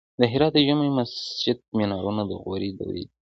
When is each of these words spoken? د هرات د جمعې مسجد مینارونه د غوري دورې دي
د 0.19 0.21
هرات 0.31 0.53
د 0.55 0.59
جمعې 0.67 0.89
مسجد 0.97 1.57
مینارونه 1.77 2.21
د 2.25 2.31
غوري 2.43 2.69
دورې 2.79 3.03
دي 3.07 3.13